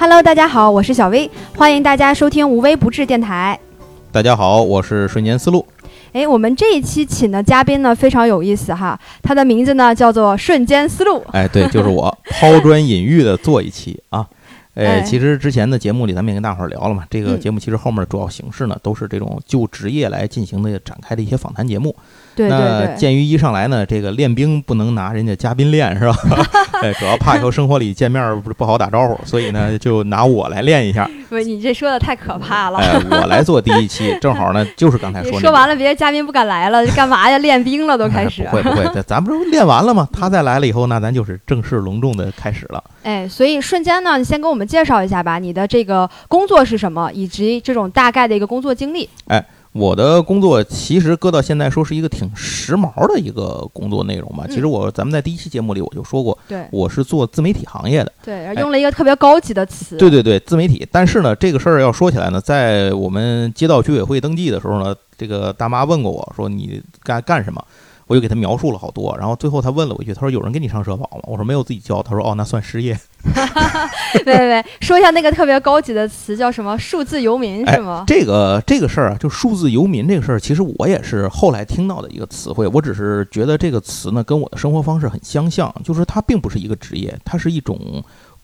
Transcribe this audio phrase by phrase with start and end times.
[0.00, 3.60] Hello，大家好，我是小薇，欢迎大家收听无微不至电台。
[4.10, 5.66] 大家好，我是瞬间思路。
[6.14, 11.22] 哎，我们这一期请的嘉宾呢非常有意思哈，他的名字呢叫做瞬间思路。
[11.32, 14.26] 哎，对，就是我抛砖引玉的做一期啊。
[14.86, 21.94] 哎，其实之前的节目里咱们也跟大伙儿聊了嘛，这个节目其实后面主要形式呢都是这种就职业来进行的展开的一些访谈节目。
[22.34, 26.16] 对那鉴于一上来呢，这个练兵不能拿人家嘉宾练是吧？
[26.80, 31.08] 哎，主要怕以后生活里见面不不好打招呼，所以呢就拿我来练一下。
[31.28, 32.78] 不，你这说的太可怕了。
[32.78, 35.38] 哎，我来做第一期， 正好呢就是刚才说。
[35.38, 37.36] 说完了，别的嘉宾不敢来了， 干嘛呀？
[37.38, 38.42] 练兵了都开始。
[38.44, 40.08] 不会不会，咱咱不是练完了吗？
[40.12, 42.82] 他再来了以后，那咱就是正式隆重的开始了。
[43.02, 49.08] 哎，所以瞬间呢，你先跟我们介绍一下吧，你的这个工作是什么，以及这种大概的一个工作经历。
[49.26, 49.44] 哎。
[49.72, 54.44] 我的工作其实搁到现在说是一个挺时髦的一个工作内容吧。
[54.48, 60.84] 其实我咱们在第一期节目里我就说过，对，我是做自媒体行业的，对，用了一个特别高级的词，对对对，自媒体。
[60.90, 67.64] 但是呢，这个事儿要说起来呢，在我们街道居委会登记的时候呢，这个大妈问过我说你干干什么？
[68.10, 71.22] 我就给他描述了好多，然后最后他问了我一句，他说有人给你上社保吗？
[71.28, 72.02] 我说没有，自己交。
[72.02, 72.98] 他说哦，那算失业。
[74.12, 76.76] 对对对，说一下那个特别高级的词叫什么？
[76.76, 78.02] 数字游民是吗？
[78.08, 82.66] 这个这个事儿啊，就数字游民这个事儿，其实我也是后来听到的一个词汇。
[82.66, 87.78] 我只是觉得这个词呢，跟我的生活方式很相像，就是它并不是一个职业，它是一种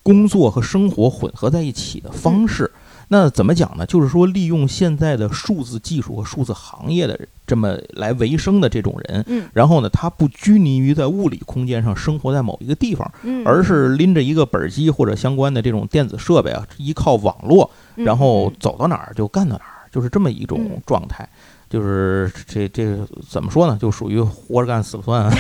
[0.05, 2.71] 工作和生活混合在一起的方式。
[3.09, 3.87] 那怎么讲呢？
[3.87, 21.29] 就是说，利用现在的数字技术和数字行业的这么来为生的这种人，嗯，然后呢，他不拘泥于在物理空间上生活在某一个地方，嗯，而是拎着一个本机或者相关的这种电子设备啊，依靠网络，然后走到哪儿就干到哪儿，就是这么一种状态。
[21.77, 22.97] 就是这这
[23.29, 23.77] 怎么说呢？
[23.79, 25.25] 就属于活着干死不算。
[25.29, 25.33] 啊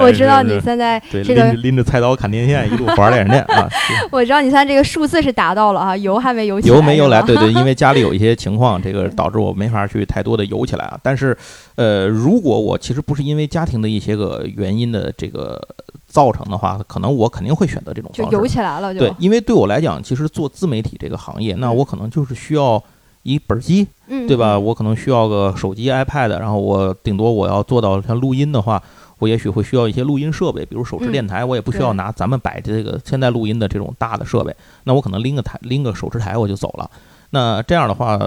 [0.00, 3.68] 我知道你现在这个拎着菜刀砍电线，一路玩连电啊。
[4.10, 6.74] 我知道你现在这个数字是达到了啊，油还没油起来。
[6.74, 7.20] 油没油来？
[7.20, 10.98] 对对，因为家里有一些 情况，这个导致我没法去太多的油起来啊。
[11.02, 11.36] 但是，
[11.74, 15.60] 呃，如果我其实不是因为家庭的一些个原因的这个
[16.06, 18.32] 造成的话，可能我肯定会选择这种方式。
[18.32, 22.82] 就油起来了，就对，因为对我来讲，其实做自媒体这个行业，那我可能就是需要。
[23.26, 23.86] 一本机，
[24.28, 24.58] 对吧？
[24.58, 28.82] 我可能需要个手机、iPad，然后我顶多我要做到像录音的话，
[29.18, 34.54] 我也许会需要一些录音设备，比如手持电台，我也不需要拿咱们摆这个现在录音的这种大的设备，
[34.84, 36.90] 那我可能拎个台、拎个手持台我就走了。
[37.30, 38.18] 那这样的话。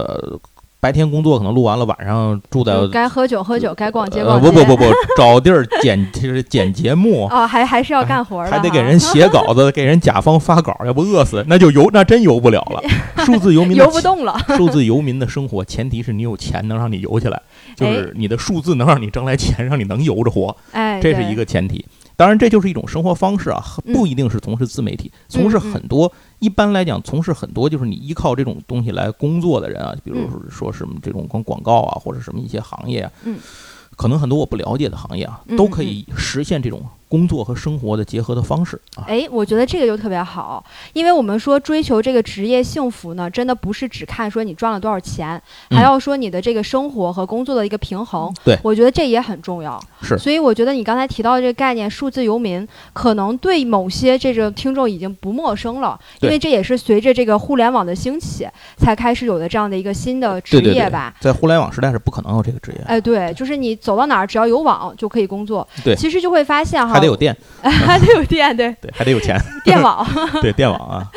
[0.82, 4.50] 白天工作可能录完了，晚上住在该喝酒喝酒，该逛街逛街。
[4.50, 4.84] 不不不不，
[5.18, 12.82] 找地儿剪就是剪节目啊，还还是要干活的，还得给人写稿子， 给人甲方发稿，要不饿死，那就游那真游不了了。
[13.26, 14.40] 数字游民游不动了。
[14.56, 17.42] 数字游民的生活前提是你有钱能让你游起来，
[17.76, 20.56] 就是你的数字能让你挣来钱，让你能游着活。
[20.72, 21.86] 哎，这是一个前提。
[22.20, 23.64] 当然，这就是一种生活方式啊，
[23.94, 26.12] 不一定是从事自媒体，从事很多。
[26.40, 33.12] 一般来讲，从事很多就是你依靠这种东西来工作的人啊，比如说什么这种广广告啊，或者什么一些行业啊，
[33.96, 36.86] 可能很多我不了解的行业啊，都可以实现这种。
[37.10, 48.32] 工作和生活的结合的方式啊，哎，我觉得这个就特别好，因为我们说追求这个职业幸福呢，真的不是只看说你赚了多少钱，还要说你的这个生活和工作的一个平衡。
[48.46, 49.82] 对，我觉得这也很重要。
[50.04, 58.48] 是，所以我觉得你刚才提到的这个概念“数字游民”，可能对某些这个听众已经不陌生了，因为这也是随着这个互联网的兴起
[58.78, 61.16] 才开始有的这样的一个新的职业吧。
[61.20, 62.84] 在互联网时代是不可能有这个职业。
[62.86, 65.68] 哎，对，就是你走到哪儿只要有网就可以工作。
[65.84, 66.99] 对，其实就会发现哈。
[67.00, 70.06] 还得有电， 还得有电，对 对，还得有钱，电网，
[70.42, 71.08] 对电网啊。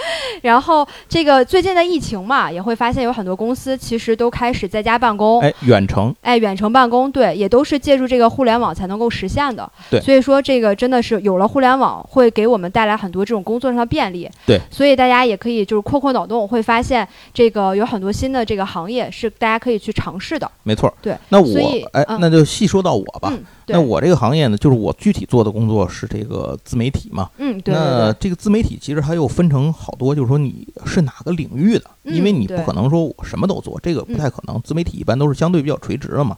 [0.41, 9.71] 然后这个最近的疫情嘛，也会发现有很多公司其实都开始在家办公，哎，远程，哎，远程办公，对，也都是借助这个互联网才能够实现的。
[9.91, 14.29] 对，所以说这个真的是有了互联网，会给我们带来很多这种工作上的便利。
[14.47, 20.51] 对，所以大家也可以就是扩扩脑洞，会发现这个有很多新的这个行业是大家可以去尝试的。
[20.65, 21.17] 没错，对。
[21.29, 21.47] 那我
[21.93, 23.33] 哎，那就细说到我吧。
[23.67, 27.31] 那我这个行业呢，就是我具体做的工作是这个自媒体嘛。
[27.39, 27.75] 嗯，对。
[27.75, 34.61] 那这个自媒体其实它又分成好多，就是说你是哪个领域的，因为你不可能说我什么都做，这个不太可能。
[34.63, 36.37] 自媒体一般都是相对比较垂直的嘛。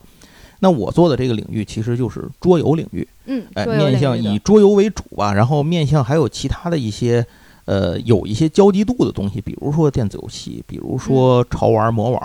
[0.60, 3.06] 那我做的这个领域其实就是桌游领域。
[3.26, 7.26] 嗯，哎，面向以桌游为主吧，然后面向还有其他的一些。
[7.66, 12.20] 呃，有一些交集度的东西，比如说电子游戏，比如说潮玩、魔玩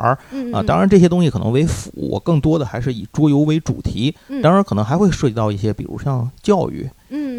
[0.53, 0.61] 啊。
[0.63, 4.13] 当然，这些东西可能为辅，我更多的还是以桌游为主题。
[4.43, 6.89] 当然，可能还会涉及到一些，比如像教育，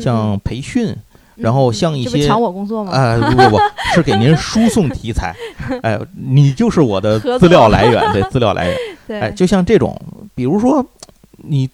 [0.00, 0.96] 像培训，
[1.36, 2.92] 然后像一些抢我工作吗？
[2.92, 3.58] 哎，不不不，
[3.94, 5.34] 是给您输送题材。
[5.82, 8.76] 哎，你就是我的资料来源，对，资料来源。
[9.20, 9.94] 哎，就像这种，
[10.34, 10.84] 比如说
[11.36, 11.68] 你。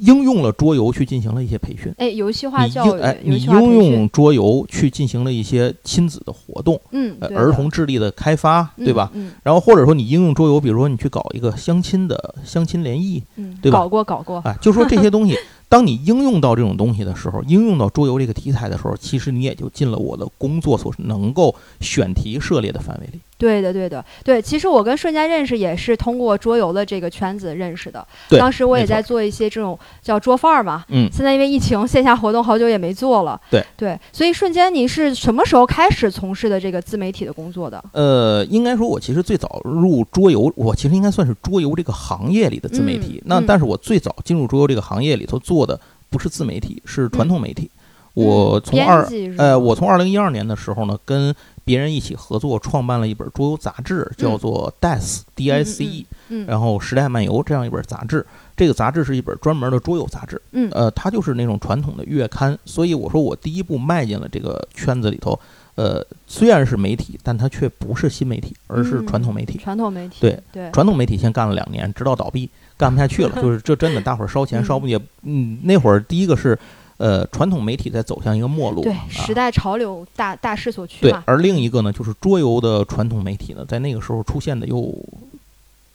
[0.00, 1.92] 应用了桌游去进行了一些培训。
[1.98, 9.10] 哎，游戏化教育，哎，你应用桌游去进行了一些亲子的活动，嗯，儿童智力的开发，对吧？
[9.14, 13.78] 嗯，然后或者说你应用桌游，比如说你去搞一个相亲的相亲联谊，嗯，对吧？
[13.78, 14.38] 搞过，搞过。
[14.44, 15.36] 哎，就说这些 东西。
[15.68, 23.20] 当你应用到这种东西的时候，应用到桌游这个题材的时候，其实你也就进了我的工作所能够选题涉猎的范围里。
[23.40, 24.40] 对的，对的，对。
[24.40, 28.06] 其实我跟瞬间认识也是通过桌游的这个圈子认识的。
[28.28, 28.38] 对。
[28.38, 30.84] 当时我也在做一些这种叫桌范儿嘛。
[30.90, 31.08] 嗯。
[31.10, 33.40] 现在因为疫情，线下活动好久也没做了。
[33.50, 33.64] 对。
[33.76, 33.98] 对。
[34.12, 37.82] 所以瞬间，你是什么时候开始从事的这个自媒体的工作的？
[37.92, 43.22] 呃，应该说，我其实最早入桌游，我其实应该算是桌游这个行业里的自媒体。
[43.24, 45.80] 那但是我最早进入桌游这个行业里头做的。
[46.12, 47.70] 不是自媒体，是传统媒体。
[48.14, 49.06] 我从二
[49.38, 51.34] 呃，我从二零一二年的时候呢，跟
[51.64, 56.06] 别人一起合作创办了一本桌游杂志，叫做 Dice D I C E，
[56.46, 58.26] 然后时代漫游这样一本杂志。
[58.56, 60.40] 这个杂志是一本专门的桌游杂志。
[60.52, 62.58] 嗯，呃，它就是那种传统的月刊。
[62.64, 65.38] 所以我说我第一步迈进了这个圈子里头。
[65.76, 69.56] 呃，虽然是媒体，但它却不是新媒体，而是传统媒体。
[69.56, 70.16] 传统媒体。
[70.20, 72.50] 对对，传统媒体先干了两年，直到倒闭。
[72.76, 76.58] 干不下去了， 就是这真的，大伙儿烧钱烧不也，嗯，那会儿第一个是，
[77.00, 84.94] 呃，传统媒体在走向一个末路，对，时代潮流大大势所趋对，而另一个呢，就是桌游的传统媒体呢，在那个时候出现的又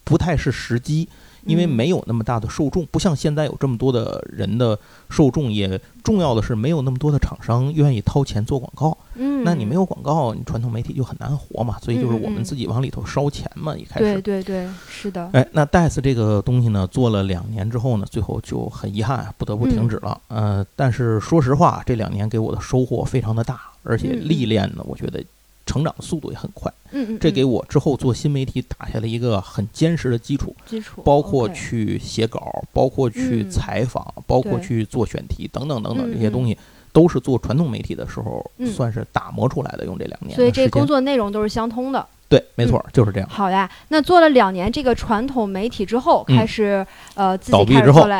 [0.04, 1.08] 不太是时机。
[1.46, 4.78] 因为没有那么大的受众，不像现在有这么多的人的
[5.10, 8.98] 受众，也重要的是没有那么多的厂商愿意掏钱做广告。
[9.16, 11.78] 嗯，那你没有广告，你传统媒体就很难活嘛。
[11.82, 14.22] 所以就是我们自己往里头烧钱嘛，一开始。
[14.22, 15.30] 对对对，是的。
[15.34, 20.20] 哎，那 DICE 这个东西呢，做了两年之后呢，最后就很遗憾，不得不停止了。
[20.28, 25.24] 呃，但是说实话，这两年给我的收获非常的大，而且历练呢，我觉得。
[25.76, 36.58] 成长速度也很快，嗯这给我之后做新媒体打下了一个很坚实的基础，基础包括去写稿，包括去采访，包括去做选题等等等等这些东西，
[36.94, 39.84] 都是做传统媒体的时候算是打磨出来的。
[39.84, 42.08] 用这两年，所以这工作内容都是相通的。
[42.28, 43.30] 对，没错，就是这样。
[43.30, 48.20] 好呀，那做了两年这个传统媒体之后，开始呃自己开始做来，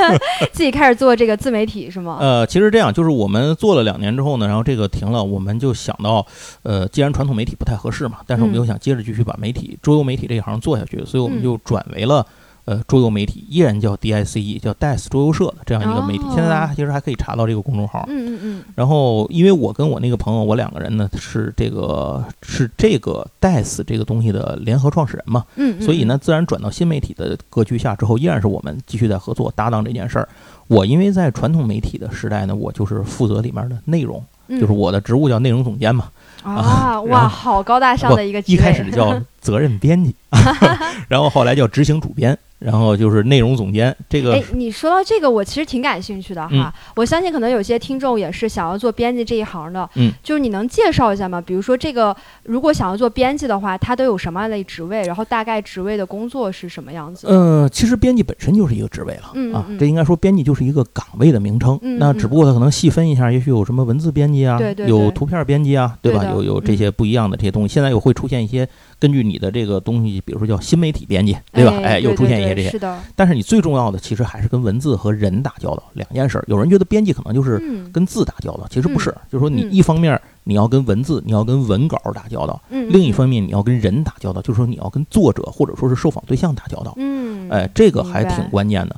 [0.52, 2.16] 自己开始做这个自媒体是吗？
[2.20, 6.26] 呃，其实这样，就是我们做了两年之后呢，然后这个停了，我们就想到，
[6.62, 12.26] 呃，既然传统媒体不太合适嘛，但是我们又想接着继续把媒体桌游媒体这一行做下去，所以我们就转为了。
[12.64, 16.24] 呃，桌游媒体依然叫 DICE，叫 Dice 桌游社的这样一个媒体。
[16.32, 18.04] 现在大家其实还可以查到这个公众号。
[18.08, 18.64] 嗯嗯嗯。
[18.76, 25.44] 然后，因为我跟我那个朋友，我两个人呢是这个是这个 Dice 这个东西的联合创始人嘛。
[25.56, 30.28] 嗯所以呢，自然转到新媒体的格局下之后，依然是我们继续在合作搭档这件事儿。
[30.68, 36.08] 我因为在传统媒体的时代呢，我就是负责里面的内容，就是我的职务叫内容总监嘛。
[36.42, 40.14] 啊哇，好高大上的一个一开始叫责任编辑，
[41.08, 42.38] 然后后来叫执行主编。
[42.62, 46.72] 然后就是内容总监，这个哎，你说到这个，我其实挺感兴趣的哈。
[46.94, 51.40] 我相信可能有些听众也是想要做编辑这一行的，嗯，就是你能介绍一下吗？
[51.44, 55.02] 比如说这个，如果想要做编辑的话，他都有什么样的职位？
[55.02, 57.26] 然后大概职位的工作是什么样子？
[57.26, 61.76] 呃，其实编辑本身就是一个职位了啊，这应该说编辑就是一个岗位的名称。
[61.98, 66.24] 那只不过它可能细分一下，也许有什么文字编辑啊，对有图片编辑啊，对吧？
[66.26, 67.74] 有有这些不一样的这些东西。
[67.74, 68.68] 现在又会出现一些。
[69.02, 71.72] 根据你的这个东西，比如说叫新媒体编辑，对吧？
[71.82, 72.70] 哎，又出现一些这些。
[72.70, 72.96] 是的。
[73.16, 76.44] 但是你最重要的，其实还是跟文字和人打交道两件事儿。
[76.46, 77.58] 有人觉得编辑可能就是
[77.92, 79.12] 跟字打交道，其实不是。
[79.28, 86.94] 就是说，你一方面你要跟文字，你要跟文稿打交道；另一方面你要跟人打交道，就是说你要跟作者或者说是受访对象打交道。
[86.96, 87.50] 嗯。
[87.50, 88.94] 哎，这个还挺关键的。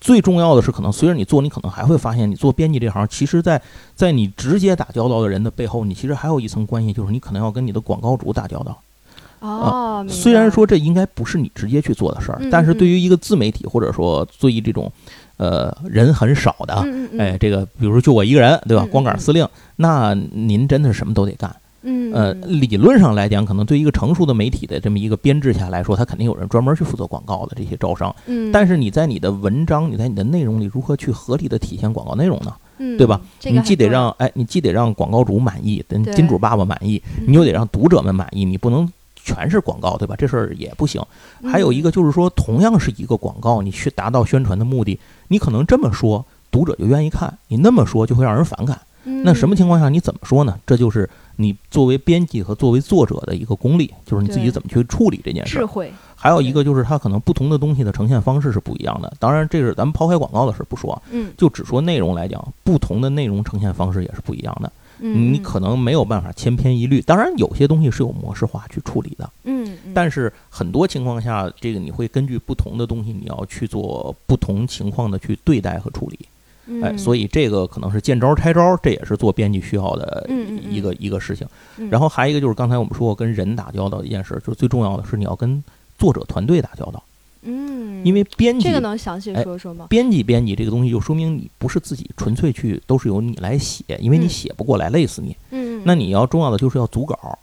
[0.00, 3.62] 最重要的是，可能随着你做，你可能还会发现，你做编辑这行，其实，在
[3.94, 8.76] 在你直接打交道的人的背后，你其实还有一层关系，就是你可能要跟你的广告主打交道。
[9.44, 14.90] 哦，虽然说这应该不是你直接去做的事儿，但是对于一个自媒体或者说做一这种，
[15.36, 16.74] 呃，人很少的，
[17.18, 18.86] 哎，这个比如说就我一个人，对吧？
[18.90, 19.46] 光杆司令，
[19.76, 21.54] 那您真的是什么都得干。
[21.86, 28.14] 嗯，呃，理论上来讲，可能对一个成熟的媒体的这么一个编制下来说，他肯定有人专门去负责广告的这些招商。
[28.24, 32.54] 嗯，但是你在你的文章，你在你的内容里如何去合理的体现广告内容呢？
[32.78, 33.20] 嗯，对吧？
[33.42, 38.90] 你既得让哎，你既得让广告主满意，等金主爸爸满意，你又得让读者们满意，你不能。
[39.24, 40.14] 全是广告，对吧？
[40.16, 41.02] 这事儿也不行。
[41.50, 48.78] 还有一个就是说，同样是一个广告，你去达到宣传的目的，你可能这么说，读者就愿意看；你那么说，就会让人反感。
[49.22, 50.58] 那什么情况下你怎么说呢？
[50.66, 55.58] 这就是你作为编辑和作为作者的一个功力，就是你自己怎么去处理这件事。
[55.58, 55.92] 智慧。
[56.16, 59.12] 还有一个就是它可能不同的东西的呈现方式是不一样的。
[59.18, 64.72] 当然，这是咱们抛开广告的事不说，嗯，就只说内容来讲，不同的内容呈现方式也是不一样的。
[64.98, 69.28] 你可能没有办法千篇一律，当然有些东西是有模式化去处理的。
[69.44, 76.18] 嗯但是很多情况下，这个你会根据不同的东西，你要去做不同情况的去对待和处理。
[76.82, 80.26] 哎，所以这个可能是见招拆招，这也是做编辑需要的
[80.70, 81.46] 一个一个事情。
[81.90, 85.62] 然后还有一个就是刚才我们说过，跟人打交道一件事，就是最重要的是你要跟
[85.98, 87.02] 作者团队打交道。
[87.44, 89.86] 嗯，因为编辑这个能详细说说吗？
[89.88, 95.36] 编辑编辑这个东西，就说明你不是自己纯粹去，都是由你来写，因为你写不过来，累死你。
[95.50, 97.38] 嗯，那你要重要的就是要组稿。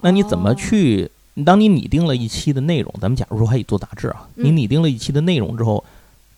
[0.00, 1.10] 那你怎么去？
[1.46, 5.82] 当你拟定了一期的内容，咱们假如说还得做杂志啊，你拟定了一期的内容之后，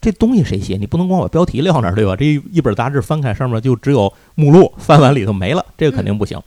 [0.01, 0.77] 这东西谁写？
[0.77, 2.15] 你不能光把标题撂那儿，对吧？
[2.15, 6.41] 这一本杂志翻开上面就只有目录，翻完里头没了，这个肯定不行。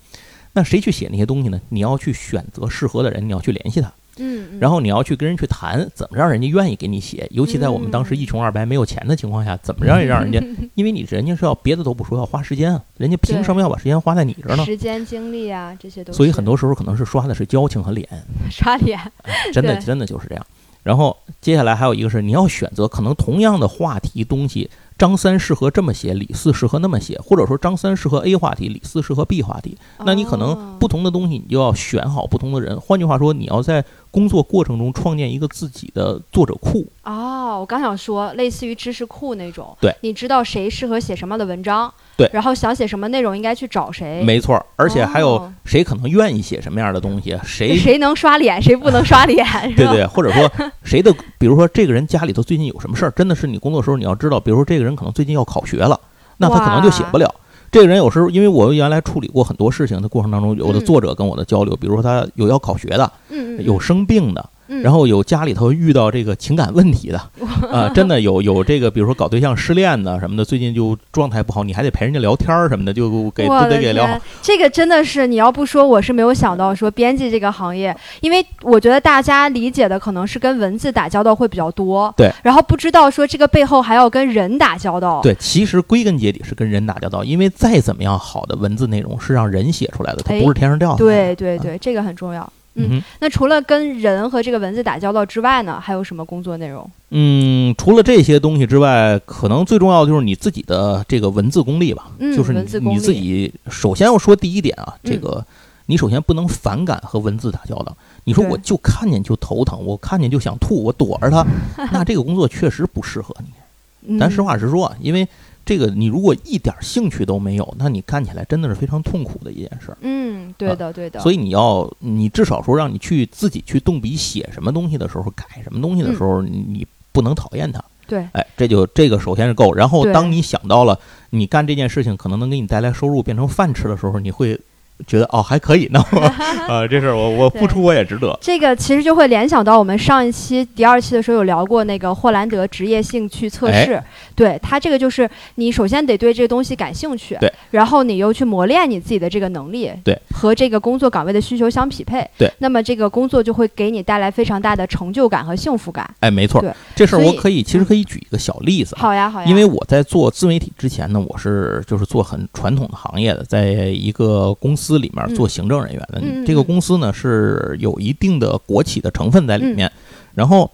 [0.53, 1.59] 那谁去写那些东西呢？
[1.69, 3.91] 你要去选择适合的人，你要去联系他。
[4.17, 7.27] 嗯，然后你要去跟人去谈，怎么让人家愿意给你写？
[7.31, 10.41] 尤其在我们当时一穷二白、没有钱的情况下，怎么让让人家？
[10.75, 14.63] 因为你人家是要别的都不说，要花时间啊，人家凭什么要把时间花在你这儿呢？
[14.65, 16.11] 时间、精力啊，这些都。
[16.13, 18.07] 所以很多时候可能是刷的是交情和脸，
[18.49, 18.99] 刷脸，
[19.53, 20.45] 真的真的就是这样。
[20.83, 24.69] 然后接下来还有一个是你要选择，可能同样的话题东西。
[24.97, 29.77] 张三适合这么写，李四适合那么写，或者说张三适合 A 话题，李四适合 B 话题。
[30.03, 32.81] 那你可能不同的东西，你就要选好不同的人。
[32.81, 36.85] 换句话说，你要在工作过程中创建一个自己的作者库。
[37.03, 39.75] 哦，我刚想说，类似于知识库那种。
[39.79, 41.91] 对，你知道谁适合写什么样的文章。
[42.15, 44.23] 对，然后想写什么内容，应该去找谁？
[44.23, 47.37] 没错，而且还有谁可能愿意写什么样的东西？
[47.43, 49.45] 谁 谁能刷脸，谁不能刷脸？
[49.75, 50.51] 对对，或者说
[50.83, 55.99] 谁的，比如说这个人家里头最近有什么事儿，真的是你工作时候你要知道，比如说这个人可能最近要考学了，
[56.37, 57.33] 那他可能就写不了。
[57.77, 63.11] 这个人有时候，因为我原来处理过很多事情的过程当中，有的作者跟我的交流，比如说他有要考学的，
[63.59, 64.49] 有生病的。
[64.67, 67.21] 然后有家里头遇到这个情感问题的，
[67.71, 74.19] 啊，真的有有这个，比如说搞对象失恋的什么的，最近就状态不好，你还得陪人家聊天儿什么的，就给都得给聊好。
[74.41, 85.21] 这个真的是你要不说，我是没有想到说编辑这个行业，因为我觉得大家理解的可能是跟文字打交道会比较多，对，然后不知道说这个背后还要跟人打交道。
[85.21, 91.35] 对，其实归根结底是跟人打交道，因为再怎么样好的文字内容是让人写出来的，它不是天上掉下来的。
[91.35, 92.51] 对对对，这个很重要。
[92.77, 96.89] 嗯，那除了跟人和这个文字打交道之外呢，还有什么工作内容？
[97.09, 102.11] 嗯，除了这些东西之外，可能最重要的就是你自己的这个文字功力吧。
[102.19, 105.43] 嗯，就是你你自己首先要说第一点啊，这个
[105.87, 107.97] 你首先不能反感和文字打交道。
[108.25, 111.45] 你说我就看见就头疼，我看见就想吐，我躲着它，
[111.91, 114.19] 那这个工作确实不适合你。
[114.19, 115.27] 咱实话实说，因为。
[115.67, 119.95] 这个你如果一点兴趣都没有，那你干起来真的是非常痛苦的一件事。
[120.01, 121.19] 嗯，对的，对的。
[121.19, 127.83] 所以你要，你至少说让你去自己去动笔写什么东西的时候，改什么东西的时候，你不能讨厌它。
[128.07, 129.73] 对，哎，这就这个首先是够。
[129.73, 130.97] 然后当你想到了
[131.31, 134.57] 你干这件事情可能能给你带来收入，变成饭吃的时候，你会。
[135.05, 136.21] 觉得哦还可以， 那我
[136.67, 138.37] 呃这事儿我我付出我也值得。
[138.41, 144.01] 这个其实就会联想到我们上一期第二期的时候有聊过那个霍兰德职业兴趣测试，
[144.35, 156.09] 对它这个就是你首先得对这个东西感兴趣，对，然后你又去磨练你自己的这个能力，对，和这个工作岗位的需求相匹配，对，那么这个工作就会给你带来非常大的成就感和幸福感。
[156.19, 156.63] 哎，没错，
[156.95, 158.95] 这事儿我可以其实可以举一个小例子。
[158.97, 165.67] 好呀好呀，因为我在做自媒体之前呢，我是就是做很传统的行业的，在一个公司里面做行。
[165.67, 169.91] 行政人员的这个公司呢，是有一定的国企的成分在里面。
[170.33, 170.71] 然后，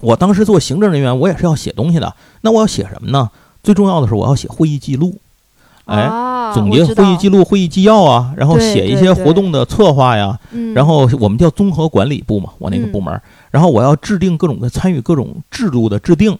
[0.00, 2.12] 我当时做行政人员，我也是要写东西的。
[2.40, 3.30] 那我要写什么呢？
[3.62, 5.14] 最重要的是我要写会议记录，
[5.84, 6.08] 哎，
[6.52, 10.36] 总结会议记录、会议纪要啊，然后写一些活动的策划呀。
[10.74, 13.20] 然后我们叫综合管理部嘛，我那个部门。
[13.52, 16.36] 然后我要制定各种的参与各种制度的制定。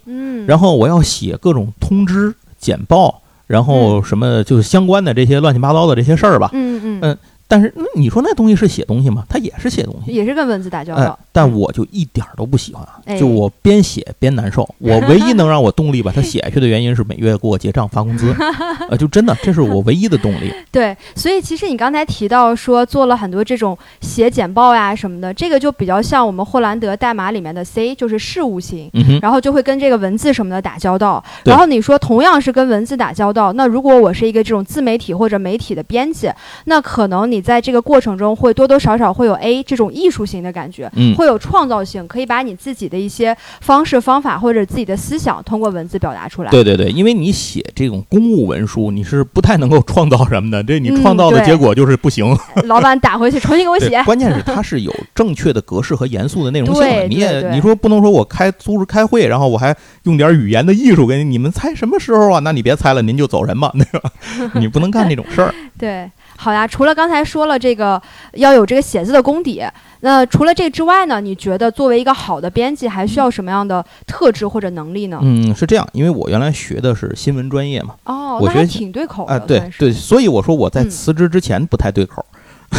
[0.48, 6.50] 然后我要写各种通知、简报，然后什么就是相关的这些乱七八糟的这些事儿吧。
[6.52, 7.18] 嗯嗯。
[7.52, 9.26] 但是，你说那东西是写东西吗？
[9.28, 11.18] 它也是写东西，也是跟文字打交道。
[11.32, 14.66] 但我就一点都不喜欢，就我边写边难受。
[14.80, 18.34] 我唯一能让我动力把它写下去的原因是每月给我结账发工资，
[18.88, 20.50] 呃，就真的这是我唯一的动力。
[20.72, 28.90] 对，所以其实你刚才提到说做了很多这种写简报呀什么的，这个就比较像我们霍兰德代码里面的 C，就是事务型，
[29.20, 31.22] 然后就会跟这个文字什么的打交道。
[31.44, 36.30] 然后你说同样是跟文字打交道，那如果我是一个这种自媒体或者媒体的编辑，
[36.64, 37.41] 那可能你。
[37.42, 46.50] 在这个过程中，会多多少少会有 A 这种艺术型的感觉，嗯，会有创造性，可以把你自己的一些方式方法或者自己的思想通过文字表达出来。
[46.50, 52.24] 对对对，因为你写这种公务文书，你是不太能够创造什么的， 这你创造的结果就是不行。
[52.64, 54.00] 老板打回去重新给我写。
[54.04, 62.38] 关键是它是有正确的格式和严肃的内容性的，你也你说不能说我开组织开会，然后我还用点语言的艺术给你，你们猜什么时候啊？
[62.40, 64.10] 那你别猜了，您就走人吧，对吧？
[64.54, 65.54] 你不能干这种事儿。
[65.78, 66.10] 对。
[66.42, 69.62] 好呀，除了刚才说了这个要有这个写字的功底。
[70.00, 71.20] 那除了这之外呢？
[71.20, 75.20] 你觉得作为一个好的编辑，还需要什么样的特质或者能力呢？
[75.22, 77.94] 嗯，是这样，因为我原来学的是新闻专业嘛。
[78.06, 79.32] 哦，我觉得挺对口的。
[79.32, 82.26] 哎，对对，所以我说我在辞职之前不太对口，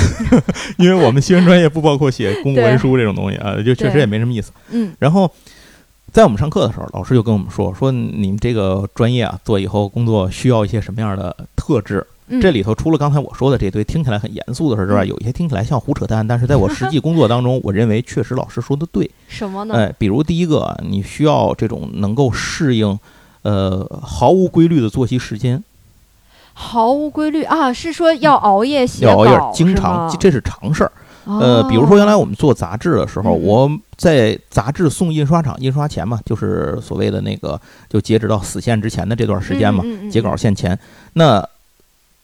[0.77, 4.51] 因为我们新闻专业不包括写公文书这种东西啊，就确实也没什么意思。
[4.71, 4.93] 嗯。
[4.99, 5.31] 然后
[6.11, 12.05] 在我们上课的时候，老师就跟我们说说你们这个专业啊，做以后工作需要一些什么样的特质。
[12.41, 19.11] 这里头除了刚才我说的这堆听起来很严肃的事之外，有一些听起来像胡扯淡，但是在我实际工作当中，我认为确实老师说的对。
[19.27, 19.75] 什么呢？
[19.75, 22.97] 哎，比如第一个，你需要这种能够适应，
[23.41, 25.61] 呃，毫无规律的作息时间。
[26.53, 30.91] 毫无规律啊，是说要熬夜写稿，要熬夜，经常，这是常事儿。
[31.25, 40.79] 呃，比如说原来我们做杂志的时候，我在杂志送印刷厂印刷前嘛，就是所谓的那个就截止到死线之前的这段时间嘛，截稿线前
[41.13, 41.45] 那。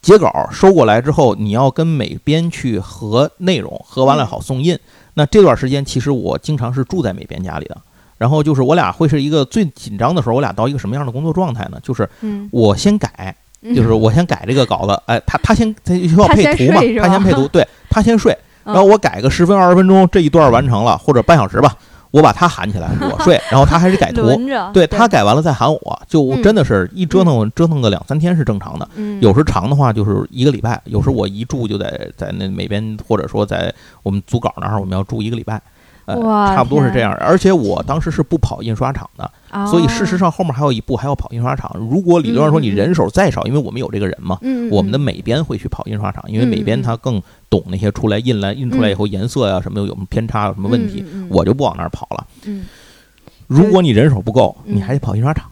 [0.01, 4.77] 截稿收过来之后，你要跟美编去核内容，核完了好送印。
[5.13, 7.77] 那这段时间其实我经常是住在美编家里的。
[8.17, 11.79] 然后就是我俩会是一个最紧张的时候，我俩到一个什么样的工作状态呢？
[11.81, 12.07] 就是
[12.51, 13.33] 我先改，
[13.73, 21.73] 就是我先改这个稿子，哎，他他先他需要配图嘛，他先配图，对他先睡， 然后我改个十分二十分钟，这一段完成了，或者半小时吧。
[22.11, 24.21] 我把他喊起来，我睡，然后他还是改图，
[24.73, 28.89] 对他改完了再喊我，就真的是一折腾折腾个两三天是正常的，
[29.21, 33.73] 有时长的话就是一个礼拜，有时我一住就得在那每边或者说在
[34.03, 35.61] 我们组稿那儿我们要住一个礼拜。
[36.15, 39.31] 差不多是这样，而且我当时是不跑印刷厂的，
[39.67, 41.71] 所以事实上后面还有一步还要跑印刷厂。
[41.77, 44.37] 如果理论上说你人手再少，因为我们有这个人嘛，
[44.71, 52.25] 我们的美编会去跑印刷厂，因为美编他更懂那些出来印来印出来以后颜色呀什么有什么偏差有什么问题，我就不往那儿跑了。
[53.47, 55.49] 如果你人手不够，你还得跑印刷厂。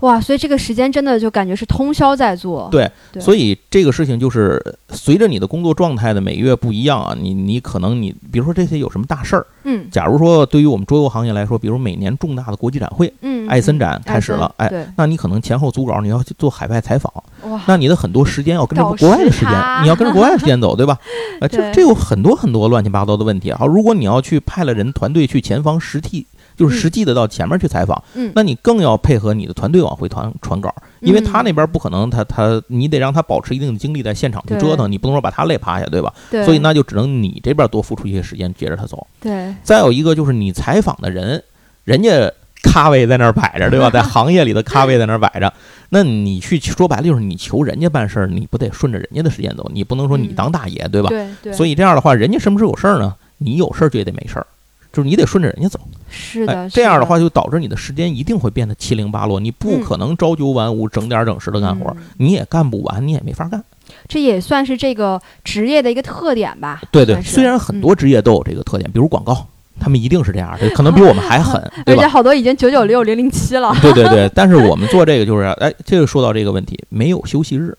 [0.00, 2.68] 哇，所以这个时间真的就感觉是通宵在做。
[2.70, 2.88] 对，
[3.18, 20.96] 所以这个事情就是随着你的工作状态的每月不一样啊，你你可能你比如说这些有什么大事儿，嗯，假如说对于我们桌游行业来说，比如每年重大的国际展会，嗯，艾森展开始了，哎，那你可能前后组稿，你要去做海外采访，哇，那你的很多时间要跟着国外的时间，你要跟着国外的时间走，对吧？
[21.42, 23.66] 啊，这这有很多很多乱七八糟的问题啊。
[23.66, 26.24] 如果你要去派了人团队去前方实地。
[26.58, 36.12] 就是实际的到前面去采访，嗯，那你更要配合你的团队往回传传稿，因为他那边不可能，他他你得让他保持一定的精力在现场去折腾，你不能说把他累趴下，对吧？
[36.30, 39.06] 对，所以那就只能你这边多付出一些时间接着他走。
[39.20, 41.40] 对，再有一个就是你采访的人，
[41.84, 42.30] 人家
[42.64, 43.88] 咖位在那儿摆着，对吧？
[43.88, 45.52] 在 行业里的咖位在那儿摆着，
[45.90, 49.70] 那你去说白了就是你求人家办事儿，你不得顺着人家的时间走？
[49.72, 51.08] 你不能说你当大爷，对吧？
[51.08, 51.52] 对对。
[51.52, 53.14] 所以这样的话，人家什么时候有事儿呢？
[53.38, 54.46] 你有事儿就也得没事儿。
[54.92, 63.62] 就是你得顺着人家走，是的，这样的话就导致你的时间一定会变得七零八落，你不可能朝九晚五、整点整时的干活，你也干不完，你也没法干。
[64.06, 66.80] 这也算是这个职业的一个特点吧？
[66.90, 69.46] 对对，虽然很多职业都有这个特点，比如广告，
[69.78, 72.02] 他们一定是这样，的，可能比我们还狠， 对吧？
[72.02, 73.74] 而且好多已经九九六、零零七了。
[73.80, 77.76] 对对对， 但是我们做这个就是，哎，这个说到这个问题，没有休息日。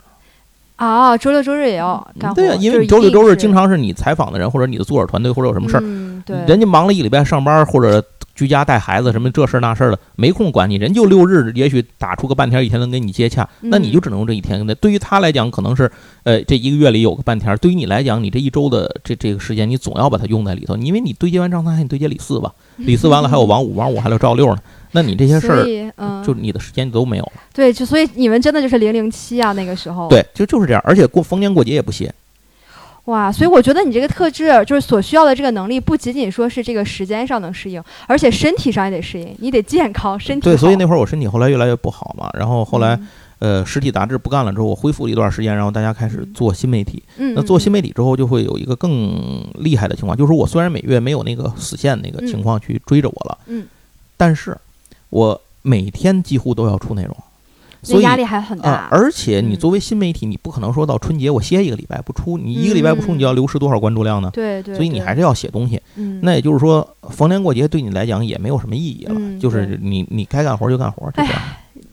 [0.80, 2.36] 啊，周六周日也要干活。
[2.36, 5.84] 对啊，因为周六周日经常是你采访的人，或者你的作者团队，或者有什么事儿，
[6.26, 8.02] 对，人家忙了一礼拜上班，或者
[8.40, 10.76] 居家带孩子什么这事儿那事儿的，没空管你。
[10.76, 14.66] 人就六日，也许打出个半天一天能跟你接洽，那你就只能用这一天。
[14.66, 15.92] 那对于他来讲，可能是
[16.24, 22.54] 呃这一个月里有个半天；对于你来讲，你这一周的这这个时间，你总要把它用在里头，因为你对接完张三，还得对接李四吧？
[22.78, 24.62] 李四完了还有王五，王五还有赵六呢。
[24.92, 27.34] 那你这些事儿，嗯，就你的时间都没有了。
[27.54, 30.08] 对，就所以你们真的就是零零七啊，那个时候。
[30.10, 32.12] 对，就就是这样，而且过逢年过节也不歇。
[33.06, 40.44] 哇，所以我觉得你这个特质，就是所需要的这个能力，不仅仅说是这个时间上能适应，而且身体上也得适应，你得健康，身体。
[40.44, 43.00] 对，所以那会儿我身体后来越来越不好嘛，然后后来，
[43.40, 47.02] 呃，实体杂志不干了之后，我恢复了一段时间，然后大家开始做新媒体。
[47.18, 47.34] 嗯。
[47.34, 53.66] 那做新媒体之后，就会有一个更厉害的情况，就是我虽然每月没有那个死线那个情况去追着我了，嗯，
[54.18, 54.58] 但是
[55.10, 55.42] 我。
[55.62, 57.16] 每天几乎都要出内容，
[57.82, 58.88] 所以压力还很大。
[58.92, 64.30] 而且你作为新媒体，你不可能说到春节我歇一个礼拜不出，你一个礼拜不出，你就要流失多少关注量呢？
[64.34, 64.76] 对对。
[64.76, 65.82] 所以你还是要写东西。
[65.96, 66.20] 嗯。
[66.22, 71.42] 那也就是说，逢年过节对你来讲也没有什么意义了，就是你你该干活就干活，就这样。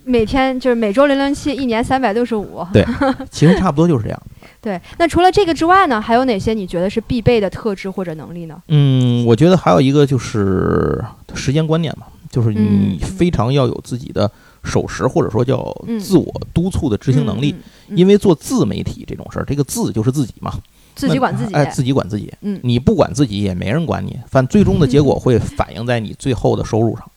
[0.08, 2.64] 每天就是每周零零七，一年三百六十五。
[2.72, 2.86] 对，
[3.28, 4.22] 其实差不多就是这样。
[4.62, 8.56] 对，那除了这个之外呢，还有哪些你觉得是必备的特质或者能力呢？
[8.68, 12.06] 嗯，我觉得还有一个就是时间观念嘛。
[12.30, 14.30] 就是你非常要有自己的
[14.64, 17.54] 守时，或者说叫自我督促的执行能力。
[17.90, 20.52] 因为做自媒体这种事儿，这个自就是自己嘛，
[20.96, 22.32] 自己管自己，哎，自己管自己。
[22.40, 24.18] 嗯，你不管自己，也没人管你。
[24.28, 27.08] 反最终的结果会反映在你最后的收入上。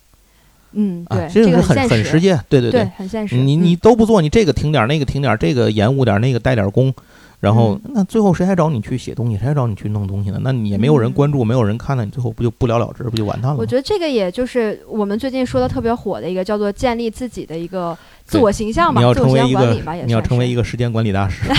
[0.74, 2.28] 嗯，对，这个很很实际。
[2.48, 3.36] 对对对，很现实。
[3.36, 6.94] 你你都不做，你这个停点，那个停点，这个延误点，那个带点工。
[7.40, 10.40] 然后那最后谁还找你去写东西，谁还找你去弄东西呢？
[10.42, 13.58] 那你也没有人关注，没有人看，那你最后不就不了了之，不就完蛋了？
[13.58, 21.44] 我觉得这个也就是我们最近说的特别火的一个叫做建立自己的一个自我形象嘛，自我形象管理嘛，也你要成为一个时间管理大师。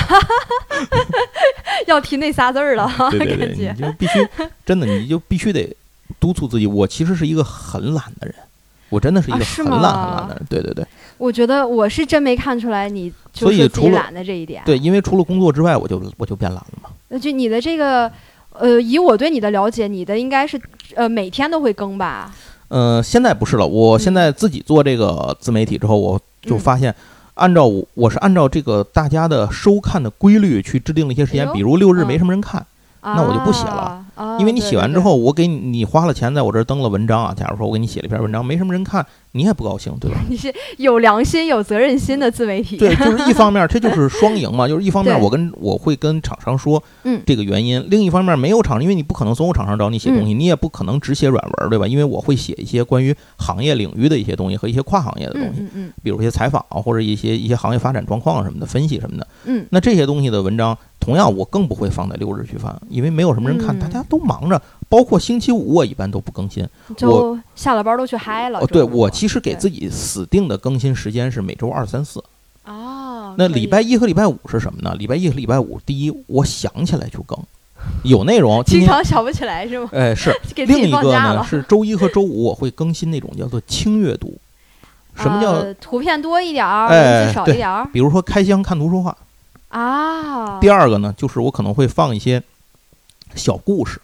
[1.86, 4.26] 要提那仨字儿了，对对 对，你就必须
[4.64, 5.74] 真的，你就必须得
[6.18, 6.66] 督促自己。
[6.66, 8.34] 我其实是一个很懒的人，
[8.90, 10.46] 我真的是一个很懒很懒的人。
[10.50, 10.85] 对对对，
[11.16, 14.62] 我觉得我是真没看出来你就是自己懒的这一点。
[14.66, 16.90] 对，因为除了工作之外，我就我就变懒了嘛。
[17.09, 18.11] 那就你的这个，
[18.53, 20.61] 呃，以我对你的了解，你的应该是
[20.94, 22.35] 呃每天都会更吧？
[22.68, 26.94] 呃，现在不是了，我现在自己做这个自媒体之后，我就发现。
[27.35, 32.66] 按照我，我是按照这个大家的收看的规律去制定了一些时间，比如六日没什么人看，
[33.00, 34.05] 那我就不写了。
[34.38, 37.35] 因为你写完之后，我给你你花了钱在我这儿登了文章啊。
[37.37, 40.18] 假如说我给你写了一篇文章，没什么人看，你也不高兴，对吧？
[40.28, 42.76] 你是有良心、有责任心的自媒体。
[42.76, 44.66] 对，就是一方面， 这就是双赢嘛。
[44.68, 51.87] 就是一方面，我跟我会跟厂商说，嗯，这个原因；另一方面，没有厂，因为你不可能所有厂商找你写东西，你也不可能只写软文，对吧？
[51.87, 64.60] 因为我会写一些关于行业领域的一些东西和一些跨行业的东西，嗯嗯，比如一些采访或者一些一些行业发展状况什么的分析什么的，嗯，那这些东西的文章，同样我更不会放在六日去发，因为没有什么人看，大家都忙着。
[64.88, 66.68] 包括星期五，我一般都不更新。
[67.02, 68.58] 我下了班都去嗨了。
[68.58, 72.22] 哦，对，我其实给自己死定的更新时间是每周二、三、四。
[72.64, 73.32] 哦。
[73.38, 74.92] 那礼拜一和礼拜五是什么呢？
[74.96, 77.38] 礼拜一和礼拜五，第一，我想起来就更，
[78.02, 78.60] 有内容。
[78.66, 79.88] 经常想不起来是吗？
[79.92, 80.36] 哎，是。
[80.66, 84.36] 另一个呢是周一和周五我会更新那种叫做轻阅读。
[85.14, 85.72] 什么叫？
[85.74, 87.88] 图片多一点儿，文字少一点儿。
[87.92, 89.16] 比如说开箱看图说话。
[89.68, 90.58] 啊。
[90.58, 92.42] 第二个呢，就是我可能会放一些
[93.34, 94.00] 小故事。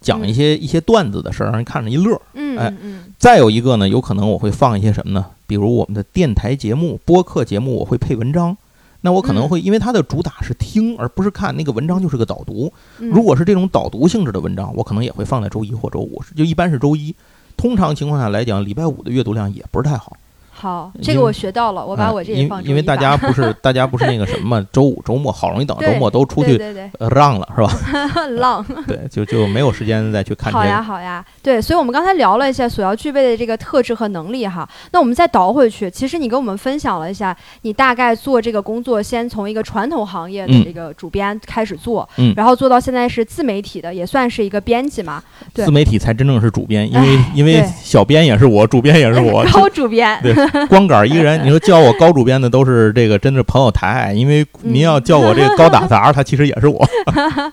[0.00, 2.20] 讲一些一些段子的事儿，让人看着一乐。
[2.34, 2.72] 嗯，哎，
[3.18, 5.26] 再有一个呢，有可能我会放一些什么呢？
[5.46, 8.56] 比如我们的电台节目、播客节目，我会配文章。
[9.00, 12.72] 那我可能会因为它的主打是听，而不是看，那个文章就是个导读。
[12.98, 17.14] 如果是这种导读性质的文章，我可能也会放在周一或周五，就一般是周一。
[17.56, 20.16] 通常情况下来讲，礼拜五的阅读量也不是太好。
[20.58, 22.64] 好，这个我学到了，我把我这个放。
[22.64, 26.56] 因为大家 不是大家不是那个什么，周五周末好容易等周末都出去
[26.98, 28.26] 浪了，是吧？
[28.40, 28.64] 浪。
[28.88, 30.50] 对，就就没有时间再去看。
[30.50, 31.22] 好呀，好呀。
[31.42, 34.66] 对，所以我们刚才聊了一下所要具备的这个特质和能力哈。
[34.92, 45.22] 那我们再倒回去，其实你跟我们分享了一下，你大概做这个工作，先从一个传统行业的这个主编开始做，嗯，然后做到现在是自媒体的，也算是一个编辑嘛。
[45.52, 50.18] 对，自媒体才真正是主编，因为因为小编也是我，主编也是我，高主编。
[50.22, 50.32] 对，
[50.68, 51.44] 光杆一个人。
[51.44, 56.84] 你说叫我高主编的都是这个，真的朋友抬爱，因为您要叫我这个高打杂，他其实也是我。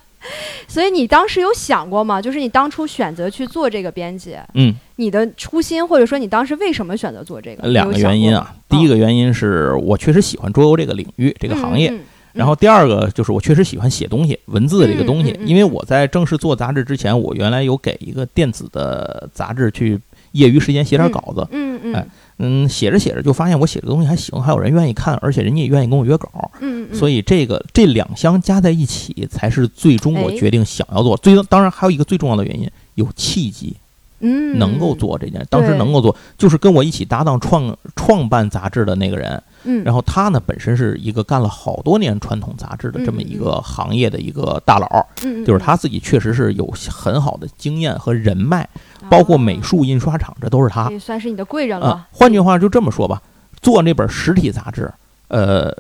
[0.70, 2.22] 所以你当时有想过吗？
[2.22, 7.68] 就是你当初选择去做这个编辑， 嗯，你的初心或者说你当时为什么选择做这个？
[7.68, 11.94] 两个原因啊，第一个原因是我确实喜欢桌游这个领域这个行业，
[12.32, 20.00] 然后第二个就是我确实喜欢写东西文字这个东西，因为我在正式做杂志之前，我原来有给一个电子的杂志去
[20.34, 22.06] 业余时间写点稿子，嗯嗯，哎。
[22.40, 26.52] 嗯，写着写着就发现我写的东西还行，还有人愿意看，而且人家也愿意跟我约稿。
[26.62, 31.16] 嗯所以这个这两相加在一起，才是最终我决定想要做。
[31.18, 33.78] 最当然还有一个最重要的原因，有契机，
[34.24, 35.46] 嗯，能够做这件。
[35.50, 39.42] 当时能够做，就是跟我一起搭档创创办杂志的那个人。
[39.66, 48.68] 嗯，然后他呢，本身是一个干了好多年传统杂志的这么一个行业的一个大佬，嗯，就是他自己确实是有很好的经验和人脉，
[49.10, 52.06] 包括美术印刷厂，这都是他，也算是你的贵人了。
[52.12, 53.22] 换句话就这么说吧，
[53.62, 54.92] 做那本实体杂志，
[55.30, 55.74] 呃，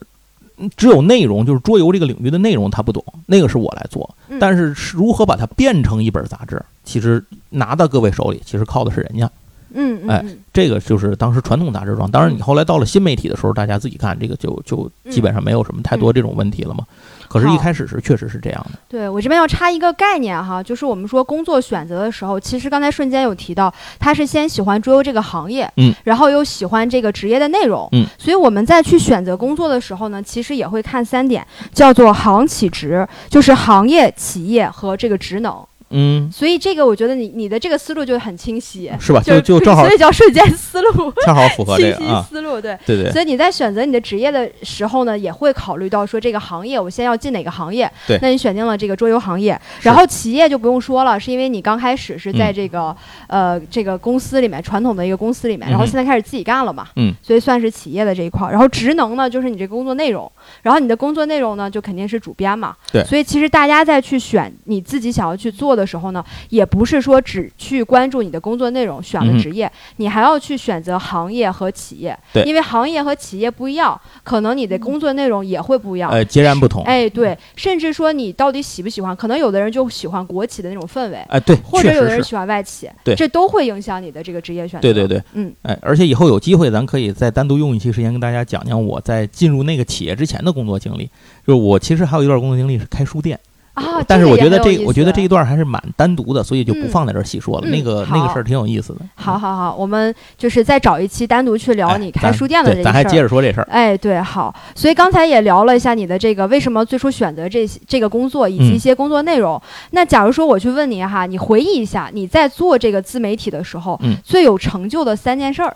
[0.77, 9.29] 只有内容，就是桌游这个领域的内容他不懂，那个是我来做，但是如何把它变成一本杂志，其实拿到各位手里，其实靠的是人家。
[9.73, 12.09] 嗯，哎，这个就是当时传统杂志装。
[12.09, 16.86] 当然，你后来到了新媒体的时候，大家自己看，这个就就基本上没有什么太多这种问题了嘛。
[17.27, 18.77] 可是，一开始是确实是这样的。
[18.88, 35.55] 对我这边要插一个概念哈，就是我们说工作选择的时候，其实刚才瞬间有提到，他是先喜欢桌游这个行业，嗯，然后又喜欢这个职业的内容，嗯，所以我们在去选择工作的时候呢，其实也会看三点，叫做行企职，就是行业、企业和这个职能。
[35.93, 39.21] 嗯，所以这个我觉得你你的这个思路就很清晰，是吧？
[39.21, 43.12] 就就正好，所以叫瞬间思路， 恰好符合这个思路，对对对。
[43.12, 47.89] 所以你在选择你的职业的时候呢，也会考虑到说这个行业我先要进哪个行业。
[48.08, 52.95] 对，那你选定了这个桌游行业，然后企业就不用说了，是因为你刚开始是在这个
[53.27, 58.49] 呃这个公司里面传统的一个公司里面，然后现在开始自己干了嘛，嗯，所以算是企业的这一块。
[58.49, 60.29] 然后职能呢，就是你这个工作内容，
[60.63, 63.03] 然后你的工作内容呢，就肯定是主编嘛，对。
[63.03, 65.83] 所以其实大家在去选你自己想要去做的。
[65.84, 76.82] 的时候呢，也不是说只去关注你的工作内容选了职业，你还要去选择行业和企业，因为行业和企业不一样，可能你的工作内容也会不一样，呃，截然不同。
[76.86, 84.82] 哎，对，甚至说你到底喜不喜欢，可能有的人就喜欢国企的那种氛围，哎，对，或者有的人喜欢外企，对，这都会影响你的这个职业选择。
[84.82, 91.10] 对对对，嗯，哎，而且以后有机会，咱可以再单独用一期时间跟大家讲讲我在进入那个企业之前的工作经历。
[91.46, 93.38] 就是我其实还有一段工作经历是开书店。
[93.73, 97.67] 啊，但是我觉得这，我觉得这一段还是蛮单独的，所以就不放在这儿细说了。
[97.67, 98.99] 那个那个事儿挺有意思的。
[99.15, 102.91] 好好好，我们就是再找一期单独去聊你开书店的这个事儿。
[102.91, 103.67] 咱还接着说这事儿。
[103.71, 104.53] 哎，对，好。
[104.75, 109.59] 所以刚才也聊了一下你的这个为什么最初选择这这个工作以及一些工作内容。
[109.91, 115.75] 那假如说我去问你哈，你回忆一下你在做这个自媒体的时候，最有成就的三件事儿。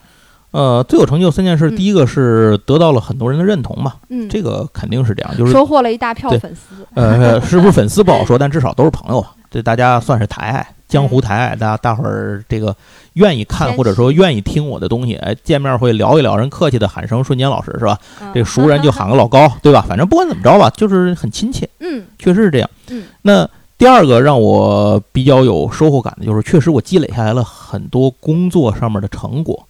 [0.51, 6.85] 呃，最有成就三件事，第一个是得到了很多人的认同嘛，嗯，这个肯定是这样，就是收获了一大票粉丝。
[6.95, 12.75] 呃， 是不是粉丝不好说，但至少都是朋友啊，这大家算是台爱，江湖台爱，大家大伙儿这个
[13.13, 17.99] 愿意看或者说愿意听我的东西，哎，见面会聊一聊，人客气的喊声瞬间老师是吧？
[18.33, 19.85] 这熟人就喊个老高， 对吧？
[19.87, 22.69] 反正不管怎么着吧，就是很亲切，嗯，确实是这样。
[22.89, 29.67] 嗯，那第二个让我比较有收获感的就是，确实我积累下来了很多工作上面的成果。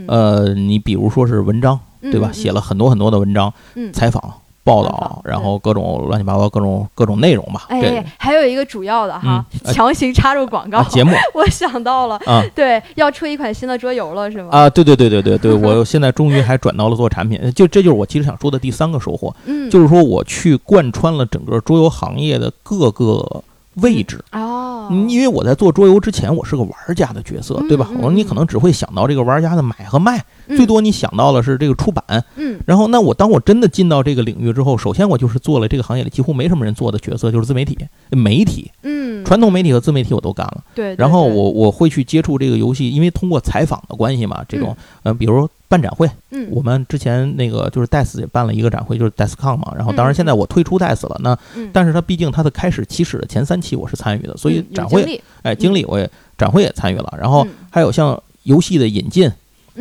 [0.00, 2.30] 嗯，呃，你比如说是文章，对吧？
[2.32, 3.52] 写了很多很多的文章，
[3.92, 4.22] 采访、
[4.62, 7.64] 报道，然后各种乱七八糟、各种各种内容吧。
[7.68, 14.48] 哎，还有一个主要的哈，强行插入广告节目， 我想到了啊，对，要出一款新的桌游了，是吗？
[14.52, 23.42] 啊，对对对对对对， 我现在终于还转到了做产品，就这就是我其实想说的第三个收获，嗯，就是说我去贯穿了整个桌游行业的各个。
[23.80, 27.88] 位置哦，因为我在做桌游之前，我是个玩家的角色，对吧？
[27.96, 32.04] 我说你可能只会想到这个玩家的买和卖，最多你想到的是这个出版。
[32.36, 37.78] 嗯，然后那我当我真的进到这个领域之后，首先我就是做了这个行业里几乎没什么人做的角色，就是自媒体、
[38.10, 38.70] 媒体。
[38.82, 40.62] 嗯，传统媒体和自媒体我都干了。
[40.74, 45.48] 对，然后我我会去接触这个游戏，因为通过采访的关系嘛，这种嗯，比如。
[45.70, 49.72] 办展会，嗯，我们之前那个就是 DES 也办了一个展会，就是 DESCON 嘛。
[49.76, 51.38] 然后，当然现在我退出 DES 了，那，
[51.72, 57.14] 但是它毕竟它的开始起始的前三期我是参与的，所以展会，哎，经历我也展会也参与了。
[57.16, 59.30] 然后还有像游戏的引进。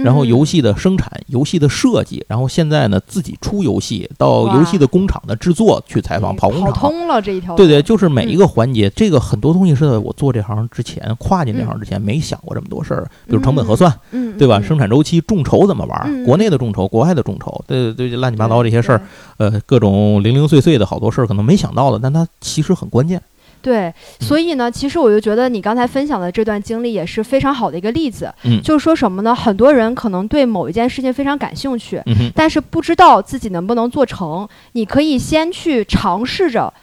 [0.04, 7.56] 然后游戏的生产、游戏的设计，然后现在呢自己出游戏，到游戏的工厂的制作去采访跑工厂，通了这一条。
[7.56, 13.94] 对对，就是每一个环节，这个很多东西是在我做这行之前，跨进这行之前没想过这么多事儿，比如成本核算，
[14.38, 14.62] 对吧？
[14.62, 16.24] 生产周期、众筹怎么玩？
[16.24, 19.02] 国内的众筹、国外的众筹，对对对，乱七八糟这些事儿，
[19.38, 23.22] 呃，各种零零碎碎的好多事儿，可能没想到的，但它其实很关键。
[23.62, 28.34] 对，所以呢，其实我就觉得你刚才分享的这段经历也是非常好的一个例子。
[28.44, 29.36] 嗯，就是说什么呢？
[29.36, 34.48] 很多人可能对某一件事情非常感兴趣，嗯但是不知道自己能不能做成。
[34.72, 36.74] 你可以先去尝试着。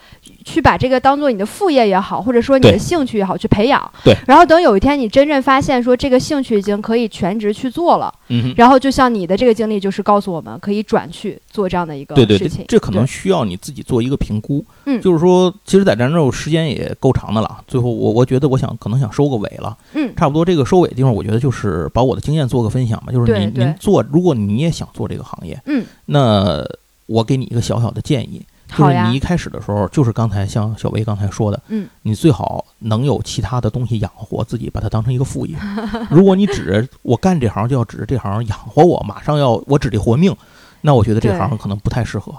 [0.45, 3.91] 去把这个当做你的副业也好，或者说你的兴趣也好，去培养。
[4.03, 4.15] 对。
[4.25, 8.53] 然后等有一天你真正发现说这个兴趣已经可以全职去做了，嗯。
[8.55, 12.37] 然后就像你的这个经历，就是告诉我们可以转去做这样的一个事情。
[12.37, 14.63] 对对，这可能需要你自己做一个评估。
[14.85, 15.01] 嗯。
[15.01, 17.59] 就是说，其实在咱这时间也够长的了。
[17.67, 19.77] 最后，我我觉得我想可能想收个尾了。
[19.93, 20.13] 嗯。
[20.15, 23.11] 差不多这个收尾的地方，我觉得就是把我的经验做个分享吧。
[23.11, 26.63] 就是您您做，如果你也想做这个行业，嗯，那
[27.05, 28.41] 我给你一个小小的建议。
[28.67, 35.55] 就是你一开始的时候，就是刚才像小薇刚才说的，嗯，你最好能有其他的东西养活自己，把它当成一个副业。
[36.09, 40.35] 如果你指我干这行就要指着这行养活我，马上要我指着活命，
[40.81, 42.33] 那我觉得这行可能不太适合。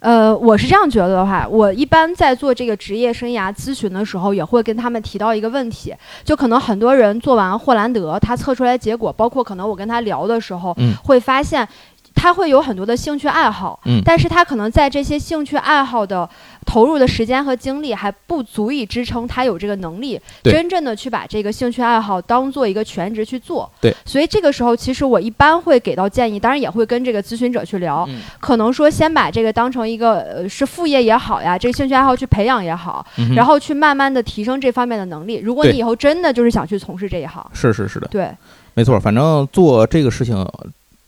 [0.00, 5.94] 呃，我是这样觉得的话，我一般在做这个职业生涯咨询的时候，也会跟他们提到一个问题，
[6.24, 11.66] 就可能很多人做完霍兰德，他测出来结果，包括可能我跟他聊的时候，嗯，会发现。
[12.14, 16.28] 他会有很多的兴趣爱好，嗯，但是他可能在这些兴趣爱好的
[16.66, 28.08] 投入的时间和精力还不足以支撑他有这个能力，真正的去把这个兴趣爱好当做一个全职去做，对，所以这个时候其实我一般会给到建议，当然也会跟这个咨询者去聊，
[28.40, 35.36] 可能说先把这个当成一个呃是副业也好呀，这个兴趣爱好去培养也好，然后去慢慢的提升这方面的能力。
[35.36, 38.30] 如果你以后真的就是想去从事这一行，是是是的，对，
[38.74, 40.46] 没错，反正做这个事情。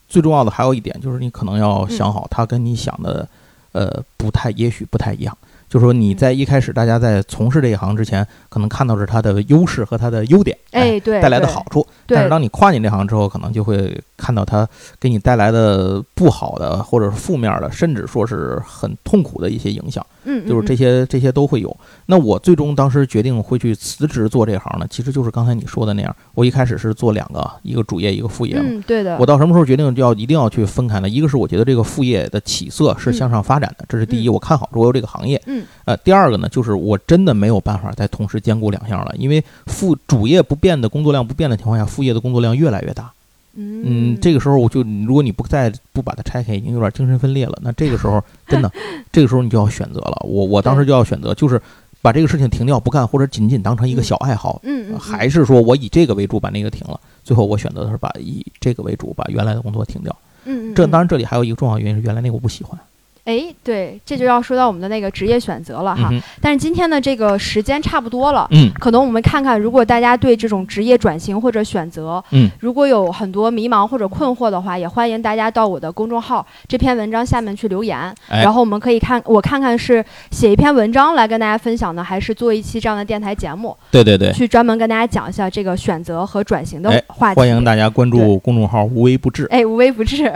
[0.08, 3.28] 最重要的还有一点就是，你可能要想好，它跟你想的，
[3.72, 5.36] 呃，不太，也许不太一样。
[5.68, 11.84] 就是说，你在一开始，大家在从事这一行之前，可能看到是它的优势和它的优点，哎，对，带来的好处。
[12.06, 14.66] 但是当你跨进这行之后，可能就会看到它
[14.98, 20.04] 给你带来的不好的，或者是负面的，甚至说是很痛苦的一些影响。
[20.24, 21.76] 嗯，就是这些这些都会有。
[22.06, 26.14] 那我最终当时决定会去辞职做这行呢，其实就是刚才你说的那样。
[26.34, 28.56] 我一开始是做两个，一个主业，一个副业。
[28.58, 29.18] 嗯，对的。
[29.18, 31.08] 我到什么时候决定要一定要去分开呢？
[31.08, 35.40] 一个是我觉得这个副业的起色是向上发展的，这是第一，我看好桌游这个行业。
[35.46, 35.64] 嗯。
[35.84, 43.12] 呃，第二个呢，就是我真的没有办法再同时兼顾两项了，因为副主业不变的工作量不变的情况下，副业的工作量越来越大。
[43.56, 47.56] 嗯，这个时候我就，如果你不再不把它拆开，已经有点精神分裂了。
[47.62, 48.68] 那这个时候 真的，
[49.12, 50.20] 这个时候你就要选择了。
[50.24, 51.62] 我我当时就要选择，就是
[52.02, 54.60] 把这个事情停掉不干，或者仅仅当成一个小爱好。
[54.64, 56.98] 嗯还是说我以这个为主把那个停了。
[57.22, 60.16] 最后我选择的是把以这个为主把原来的工作停掉。
[60.46, 62.76] 嗯这当然这里还有一个重要原因是原来那个我不喜欢。
[63.24, 66.10] 哎，对，这就要说到我们的那个职业选择了哈。
[66.42, 83.74] 但是今天的这个时间差不多了，嗯，可能我们看看，如果大家对这种职业转型或者选择，嗯，如果有很多迷茫或者困惑的话，也欢迎大家到我的公众号这篇文章下面去留言，然后我们可以看，我看看是写一篇文章来跟大家分享呢，还是做一期这样的电台节目？
[83.90, 87.40] 对对对，去专门跟大家讲一下这个选择和转型的话题。
[87.40, 90.30] 欢迎大家关注公众号“无微不至”，哎，无微不至，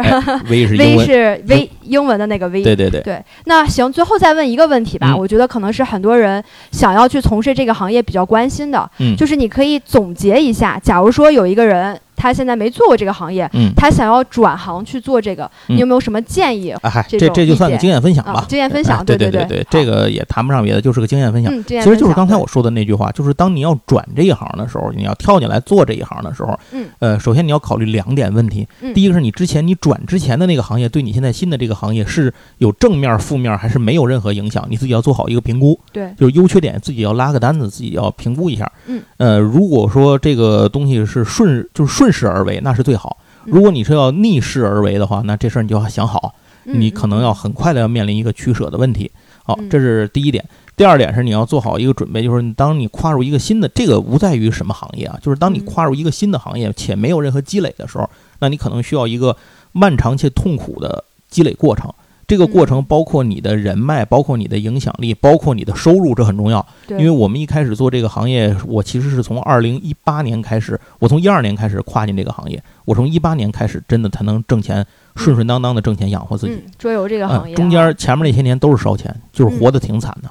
[0.48, 3.59] 微是 微是微英文的那个微，对对对对，那。
[3.59, 12.01] 那行，最后再问一个问题吧，我觉得可能是很多人想要去从事这个行业比较关心的，就是你可以总结一下，假如说有一个人。
[12.18, 16.70] 他现在没做过这个行业，嗯，他想要转行去做这个，你有没有什么建议？
[16.70, 21.52] 啊，嗨，这这就算个经验分享吧，经验分享，对对对对，这个也谈不上别的，就是个经验分享。
[21.64, 42.83] 其实就是刚才我说的那句话，就是当你要转这一行的时候，你要跳进来做这一行的时候，嗯，呃，首先你要考虑两点问题，第一个是你之前你转之前的那个行业，对你现在新的这个行业是有正面、负面还是没有任何影响，你自己要做好一个评估，对，就是优缺点自己要拉个单子，自己要评估一下，嗯，呃，如果说这个东西是顺就是顺势而为，那是。
[42.83, 49.11] 最好，如果你是要逆势而为的话，那这事儿你就要想好，你可能要很快的要面临一个取舍的问题。
[49.44, 50.42] 好，这是第一点。
[50.75, 59.37] 第二点是你要做好一个准备，就是当你跨入一个新的，这个无在于什么行业啊，就是当你跨入一个新的行业且没有任何积累的时候，那你可能需要一个
[59.73, 61.92] 漫长且痛苦的积累过程。
[62.29, 66.64] 这个过程包括你的人脉，包括你的影响力，包括你的收入，这很重要。
[66.91, 74.85] 因为我们一开始做这个行业，我其实是从二零一八年开始，我从一二年开始跨进这个行业，我从一八年开始真的才能挣钱，
[75.17, 76.62] 顺顺当当的挣钱养活自己。
[76.79, 80.31] 桌游这个行业，中间前面那些年都是烧钱，就是活得挺惨的。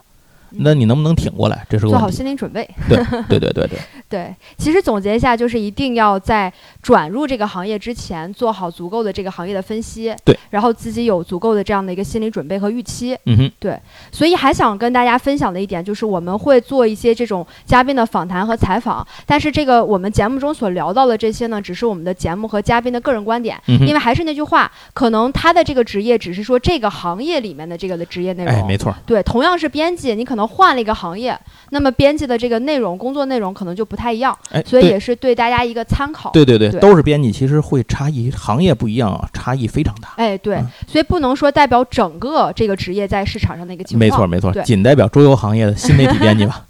[0.60, 1.65] 那你能不能挺过来？
[1.70, 2.67] 这是做好心理准备。
[2.88, 2.98] 对
[3.30, 4.36] 对对对对 对。
[4.58, 10.13] 其实总结一下，就是一定要在转入这个行业之前，做好足够的这个行业的分析。
[10.24, 10.38] 对。
[10.50, 13.17] 然后自己有足够的这样的一个心理准备和预期。
[13.26, 13.52] 嗯哼。
[13.60, 13.80] 对。
[14.12, 19.06] 所以还想跟大家分享的一点就是，我们会做一些这种嘉宾的访谈和采访。
[19.26, 23.58] 但是这个我们节目中所聊到的这些呢，只是我们的节目和嘉宾的个人观点。
[23.67, 28.54] 嗯因为还是那句话，可能他的这个职业只是说这个行业里面的这个的职业内容。
[28.54, 28.93] 哎，没错。
[29.06, 31.38] 对，同样是编辑，你可能换了一个行业，
[31.72, 36.32] 那么编辑的这个内容、工作内容可能就不太一样，所以也是对大家一个参考。
[36.32, 40.10] 对对对，都是编辑，其实会差异，行业不一样啊，差异非常大。
[40.16, 40.58] 哎，对，
[40.88, 44.00] 所以不能说代表整个这个职业在市场上的一个情况。
[44.00, 46.64] 没错没错，仅代表桌游行业的新媒体编辑吧。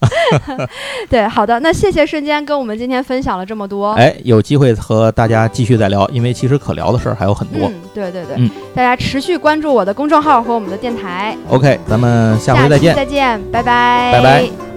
[1.10, 3.92] 对，好的，那谢谢瞬间跟我们今天分享了这么多。
[3.94, 7.68] 哎，有机会和大家继续再聊，因为其实可聊的事儿还有很多。
[7.68, 11.38] 嗯，对对对，嗯，大家持续关注我的公众号和我们的电台。
[11.50, 12.96] OK，咱们下回再见。
[12.96, 14.13] 再见，拜 拜。
[14.13, 14.73] 拜拜。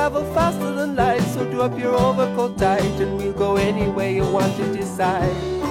[0.00, 4.56] travel faster than light, so drop your overcoat tight and we'll go anywhere you want
[4.56, 5.63] to decide.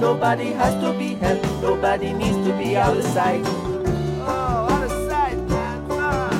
[0.00, 3.42] Nobody has to be helped, nobody needs to be out of sight.
[3.44, 5.86] Oh, out of sight, man.
[5.90, 6.30] Ah.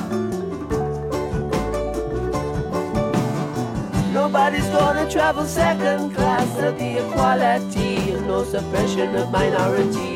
[4.14, 10.11] Nobody's gonna travel second class, there'll equality and no suppression of minorities.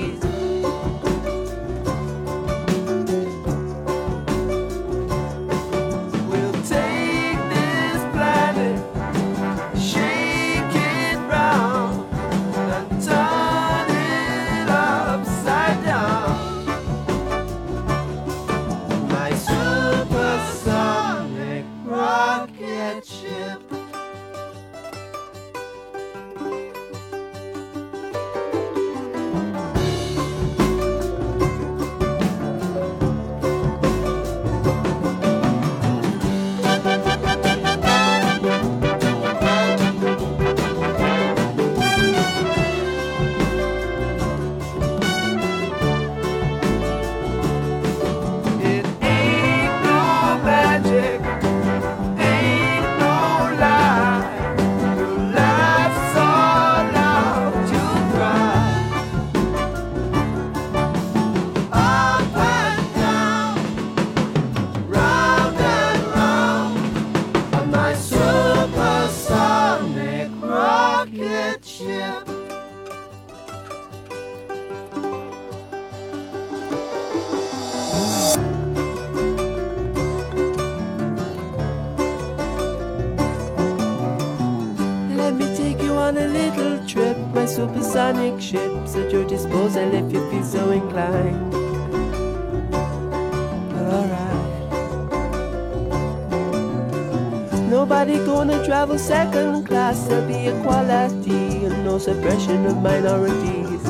[98.96, 103.82] Gonna second class, there'll be equality and no suppression of minorities.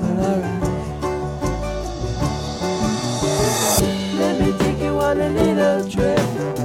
[0.00, 0.62] Well, alright.
[4.18, 6.61] Let me take you on a little trip.